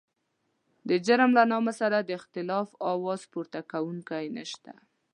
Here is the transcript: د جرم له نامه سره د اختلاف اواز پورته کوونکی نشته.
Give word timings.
د 0.89 0.91
جرم 1.05 1.31
له 1.37 1.43
نامه 1.51 1.73
سره 1.81 1.97
د 2.01 2.09
اختلاف 2.19 2.67
اواز 2.91 3.21
پورته 3.31 3.59
کوونکی 3.71 4.25
نشته. 4.37 4.71